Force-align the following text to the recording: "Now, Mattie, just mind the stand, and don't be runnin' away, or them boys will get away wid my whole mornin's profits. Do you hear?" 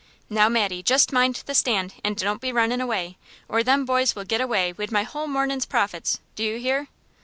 "Now, 0.31 0.49
Mattie, 0.49 0.81
just 0.81 1.13
mind 1.13 1.43
the 1.45 1.53
stand, 1.53 1.93
and 2.03 2.17
don't 2.17 2.41
be 2.41 2.51
runnin' 2.51 2.81
away, 2.81 3.17
or 3.47 3.61
them 3.61 3.85
boys 3.85 4.15
will 4.15 4.23
get 4.25 4.41
away 4.41 4.73
wid 4.73 4.91
my 4.91 5.03
whole 5.03 5.27
mornin's 5.27 5.67
profits. 5.67 6.19
Do 6.35 6.43
you 6.43 6.57
hear?" 6.57 6.87